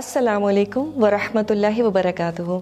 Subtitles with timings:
[0.00, 2.58] السلام علیکم ورحمۃ اللہ وبرکاتہ۔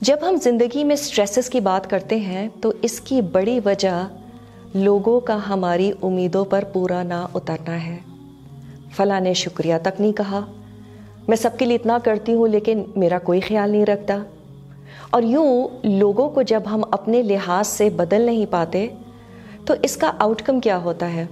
[0.00, 4.08] جب ہم زندگی میں سٹریسز کی بات کرتے ہیں تو اس کی بڑی وجہ
[4.74, 7.96] لوگوں کا ہماری امیدوں پر پورا نہ اترنا ہے۔
[8.96, 10.40] فلاں نے شکریہ تک نہیں کہا۔
[11.28, 14.18] میں سب کے لیے اتنا کرتی ہوں لیکن میرا کوئی خیال نہیں رکھتا۔
[15.10, 18.88] اور یوں لوگوں کو جب ہم اپنے لحاظ سے بدل نہیں پاتے
[19.64, 21.24] تو اس کا آؤٹ کم کیا ہوتا ہے؟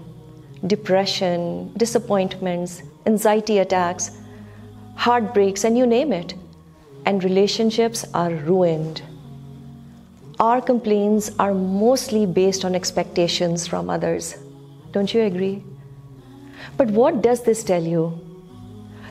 [0.63, 1.67] Depression
[1.97, 4.11] disappointments anxiety attacks
[5.07, 6.33] heart breaks and you name it
[7.05, 7.25] and
[7.71, 9.01] relationships are ruined
[10.39, 14.35] are complaints are mostly based on expectations from others
[14.93, 15.55] don't you agree
[16.77, 18.09] but what does this tell you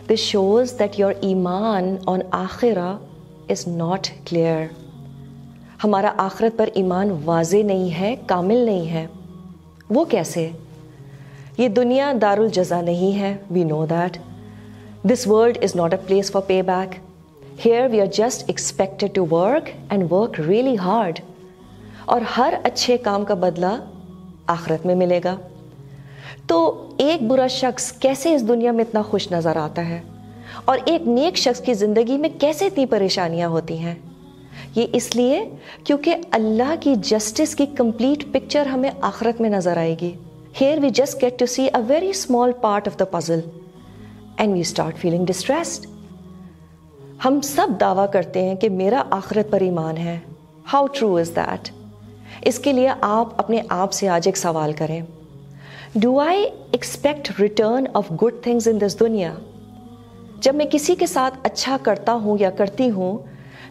[0.10, 2.98] this shows that your ایمان on آخرہ
[3.50, 4.66] is not clear
[5.84, 9.08] ہمارا آخرت پر ایمان واضح نہیں ہے، کامل نہیں ہے۔
[9.90, 10.50] وہ کیسے؟
[11.58, 14.18] یہ دنیا دار الجزا نہیں ہے we know that
[15.09, 16.95] this world is not a place for pay back
[17.66, 21.20] here we are just expected to work and work really hard
[22.05, 23.76] اور ہر اچھے کام کا بدلہ
[24.48, 25.35] آخرت میں ملے گا۔
[26.48, 30.01] تو ایک برا شخص کیسے اس دنیا میں اتنا خوش نظر آتا ہے؟
[30.65, 33.95] اور ایک نیک شخص کی زندگی میں کیسے اتنی پریشانیاں ہوتی ہیں؟
[34.76, 35.49] یہ اس لیے
[35.84, 40.12] کیونکہ اللہ کی جسٹس کی کمپلیٹ پکچر ہمیں آخرت میں نظر آئے گی۔
[40.62, 43.40] Here we just get to see a very small part of the puzzle
[44.37, 45.85] and we start feeling distressed
[47.26, 50.20] ہم سب دعویٰ کرتے ہیں کہ میرا آخرت پر ایمان ہے۔
[50.73, 51.70] ہاؤ ٹرو از دیٹ
[52.41, 55.01] اس کے لیے آپ اپنے آپ سے آج ایک سوال کریں۔
[55.95, 59.34] Do I expect return of good things in this دنیا؟
[60.39, 63.17] جب میں کسی کے ساتھ اچھا کرتا ہوں یا کرتی ہوں،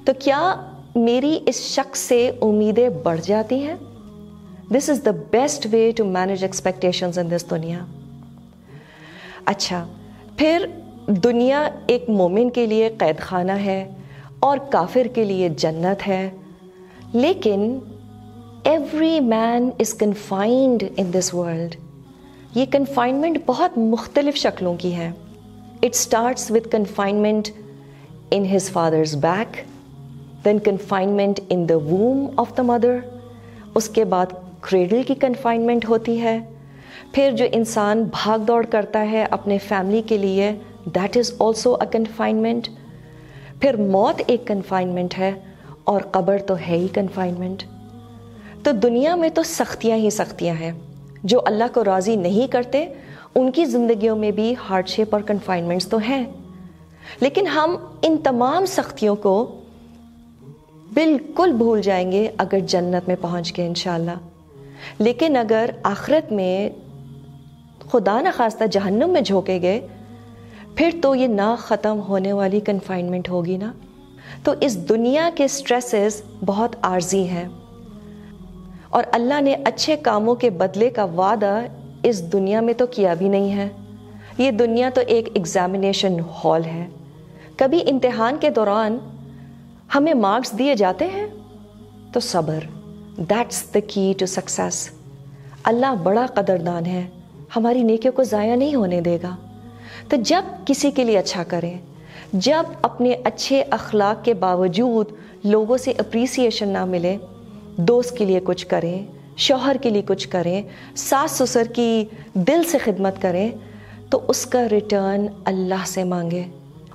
[0.05, 0.55] تو کیا
[0.94, 3.74] میری اس شخص سے امیدیں بڑھ جاتی ہیں؟
[4.70, 7.78] This is the best way to manage expectations in this دنیا۔
[9.44, 9.86] اچھا
[10.36, 10.66] پھر
[11.06, 13.94] دنیا ایک مومن کے لیے قید خانہ ہے
[14.41, 16.30] اور کافر کے لیے جنت ہے۔
[17.12, 17.78] لیکن
[18.64, 21.77] every man is confined in this world
[22.55, 25.11] یہ کنفائنمنٹ بہت مختلف شکلوں کی ہے۔
[25.83, 27.48] It starts with confinement
[28.30, 29.62] in his father's back
[30.45, 32.98] then confinement in the womb of the mother
[33.74, 34.27] اس کے بعد
[34.61, 36.39] کریڈل کی کنفائنمنٹ ہوتی ہے۔
[37.13, 40.52] پھر جو انسان بھاگ دوڑ کرتا ہے اپنے فیملی کے لیے
[40.86, 42.68] that is also a confinement
[43.61, 45.33] پھر موت ایک کنفائنمنٹ ہے
[45.85, 47.63] اور قبر تو ہے ہی کنفائنمنٹ
[48.63, 50.73] تو دنیا میں تو سختیاں ہی سختیاں ہیں۔
[51.24, 52.86] جو اللہ کو راضی نہیں کرتے،
[53.34, 56.27] ان کی زندگیوں میں بھی ہارڈ شپ اور کنفائنمنٹس تو ہیں۔
[57.20, 59.61] لیکن ہم ان تمام سختیوں کو
[60.95, 64.19] بالکل بھول جائیں گے اگر جنت میں پہنچ گئے انشاءاللہ۔
[64.98, 66.69] لیکن اگر آخرت میں
[67.92, 69.86] خدا نخواستہ جہنم میں جھونکے گئے۔
[70.77, 73.73] پھر تو یہ نہ ختم ہونے والی کنفائنمنٹ ہوگی نا؟
[74.45, 77.48] تو اس دنیا کے سٹریسز بہت عارضی ہیں۔
[78.91, 81.61] اور اللہ نے اچھے کاموں کے بدلے کا وعدہ
[82.02, 83.69] اس دنیا میں تو کیا بھی نہیں ہے۔
[84.39, 86.89] یہ دنیا تو ایک ایگزامینیشن ہال ہے۔
[87.57, 88.98] کبھی امتحان کے دوران
[89.95, 91.27] ہمیں مارکس دیے جاتے ہیں؟
[92.13, 92.58] تو صبر
[93.17, 94.91] دیٹس دا کی ٹو سکسیس
[95.64, 97.07] اللہ بڑا قدردان ہے۔
[97.57, 99.36] ہماری نیکیوں کو ضائع نہیں ہونے دے گا۔
[100.08, 101.79] تو جب کسی کے لیے اچھا کریں،
[102.33, 105.07] جب اپنے اچھے اخلاق کے باوجود
[105.45, 107.17] لوگوں سے اپریسیشن نہ ملے،
[107.77, 110.63] دوست کے لیے کچھ کریں، شوہر کے لیے کچھ کریں،
[110.96, 112.05] ساس سسر کی
[112.35, 113.51] دل سے خدمت کریں،
[114.11, 116.45] تو اس کا ریٹرن اللہ سے مانگے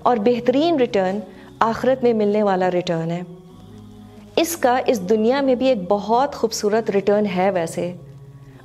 [0.03, 1.19] اور بہترین ریٹرن
[1.59, 3.21] آخرت میں ملنے والا ریٹرن ہے۔
[4.35, 7.93] اس کا، اس دنیا میں بھی ایک بہت خوبصورت ریٹرن ہے ویسے۔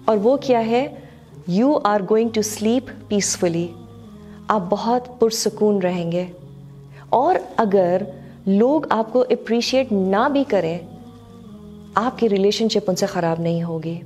[0.05, 0.87] اور وہ کیا ہے؟
[1.47, 3.69] You are going to sleep peacefully
[4.49, 6.27] آپ بہت پرسکون رہیں گے۔
[7.09, 8.03] اور اگر
[8.47, 10.79] لوگ آپ کو اپریشیٹ نہ بھی کریں،
[11.95, 14.01] آپ کی ریلیشن شپ ان سے خراب نہیں ہوگی۔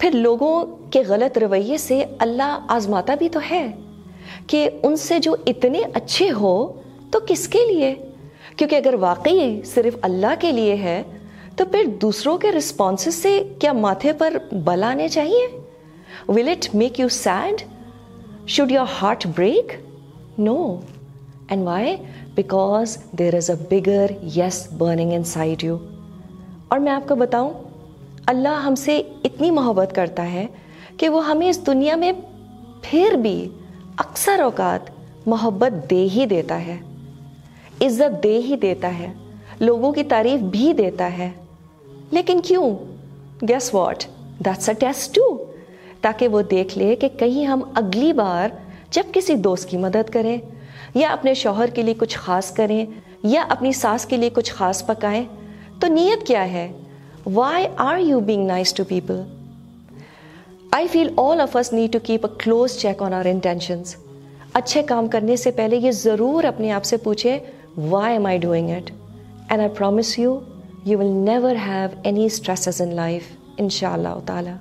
[0.00, 3.70] پھر لوگوں کے غلط رویے سے اللہ آزماتا بھی تو ہے
[4.46, 6.72] کہ ان سے جو اتنے اچھے ہو
[7.10, 7.94] تو کس کے لیے؟
[8.56, 11.02] کیونکہ اگر واقعی صرف اللہ کے لیے ہے،
[11.56, 15.61] تو پھر دوسروں کے رسپانسز سے کیا ماتھے پر بل آنے چاہیے؟
[16.28, 17.62] Will it make you sad
[18.46, 19.72] should your heart break
[20.38, 20.80] no
[21.48, 21.96] and why
[22.34, 25.76] because there is a bigger yes burning inside you
[26.68, 27.50] اور میں آپ کو بتاؤں،
[28.26, 30.46] اللہ ہم سے اتنی محبت کرتا ہے
[30.96, 32.12] کہ وہ ہمیں اس دنیا میں
[32.82, 33.48] پھر بھی
[33.96, 34.90] اکثر اوقات
[35.26, 36.76] محبت دے ہی دیتا ہے،
[37.80, 39.12] عزت دے ہی دیتا ہے،
[39.60, 41.30] لوگوں کی تعریف بھی دیتا ہے۔
[42.10, 42.70] لیکن کیوں؟
[43.48, 44.04] Guess what
[44.44, 45.41] that's a test to
[46.02, 48.48] تاکہ وہ دیکھ لے کہ کہیں ہم اگلی بار
[48.90, 50.36] جب کسی دوست کی مدد کریں،
[50.94, 52.84] یا اپنے شوہر کے لیے کچھ خاص کریں،
[53.24, 55.24] یا اپنی ساس کے لیے کچھ خاص پکائیں،
[55.80, 56.70] تو نیت کیا ہے؟
[57.26, 59.22] Why are you being nice to people
[60.70, 63.94] I feel all of us need to keep a close check on our intentions
[64.54, 67.38] اچھے کام کرنے سے پہلے یہ ضرور اپنے آپ سے پوچھیں
[67.90, 68.90] why am I doing it
[69.48, 70.38] and I promise you
[70.84, 74.54] you will never have any stresses in life ان شاء اللہ تعالیٰ